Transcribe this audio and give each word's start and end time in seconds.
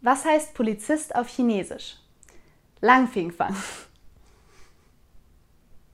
Was 0.00 0.24
heißt 0.24 0.54
Polizist 0.54 1.14
auf 1.14 1.28
Chinesisch? 1.28 1.96
Langfingfang. 2.80 3.54